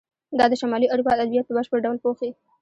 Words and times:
دا 0.39 0.45
د 0.49 0.53
شمالي 0.61 0.87
اروپا 0.89 1.11
ادبیات 1.15 1.45
په 1.47 1.55
بشپړ 1.57 1.79
ډول 1.85 1.97
پوښي. 2.03 2.29